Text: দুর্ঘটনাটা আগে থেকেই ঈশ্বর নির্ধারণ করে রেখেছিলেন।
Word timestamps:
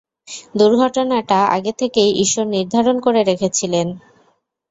দুর্ঘটনাটা 0.55 1.39
আগে 1.55 1.71
থেকেই 1.79 2.11
ঈশ্বর 2.23 2.45
নির্ধারণ 2.47 2.97
করে 2.99 3.21
রেখেছিলেন। 3.23 3.87